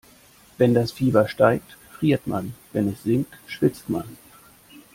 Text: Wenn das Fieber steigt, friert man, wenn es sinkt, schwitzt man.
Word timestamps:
Wenn 0.57 0.73
das 0.73 0.91
Fieber 0.91 1.27
steigt, 1.27 1.77
friert 1.91 2.25
man, 2.25 2.55
wenn 2.73 2.87
es 2.87 3.03
sinkt, 3.03 3.35
schwitzt 3.45 3.87
man. 3.87 4.17